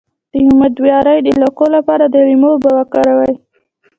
[0.31, 3.33] د امیدوارۍ د لکو لپاره د لیمو اوبه وکاروئ